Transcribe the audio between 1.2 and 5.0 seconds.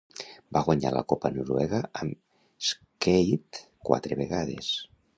noruega amb Skeid quatre vegades.